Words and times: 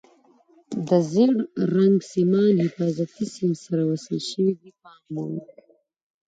د 0.87 0.89
زیړ 1.11 1.33
رنګ 1.75 1.97
سیمان 2.11 2.53
حفاظتي 2.65 3.25
سیم 3.35 3.51
سره 3.63 3.81
وصل 3.91 4.17
شوي 4.29 4.53
دي 4.59 4.71
پام 4.81 4.99
مو 5.13 5.23
وي. 5.31 5.41